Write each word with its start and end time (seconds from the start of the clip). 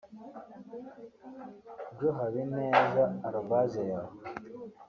joehabineza@yahoo 1.97 4.01